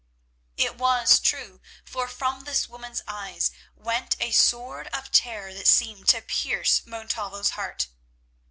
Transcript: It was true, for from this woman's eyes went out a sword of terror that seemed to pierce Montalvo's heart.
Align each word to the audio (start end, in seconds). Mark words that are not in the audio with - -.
It 0.57 0.79
was 0.79 1.19
true, 1.19 1.61
for 1.85 2.07
from 2.07 2.39
this 2.45 2.67
woman's 2.67 3.03
eyes 3.07 3.51
went 3.75 4.15
out 4.19 4.27
a 4.27 4.31
sword 4.31 4.87
of 4.87 5.11
terror 5.11 5.53
that 5.53 5.67
seemed 5.67 6.07
to 6.07 6.21
pierce 6.23 6.83
Montalvo's 6.87 7.51
heart. 7.51 7.87